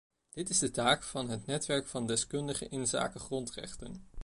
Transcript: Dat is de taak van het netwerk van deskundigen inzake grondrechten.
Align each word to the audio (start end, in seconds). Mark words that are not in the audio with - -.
Dat 0.33 0.49
is 0.49 0.59
de 0.59 0.71
taak 0.71 1.03
van 1.03 1.29
het 1.29 1.45
netwerk 1.45 1.87
van 1.87 2.07
deskundigen 2.07 2.69
inzake 2.69 3.19
grondrechten. 3.19 4.05